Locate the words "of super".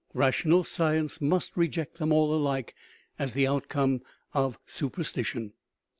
4.33-5.03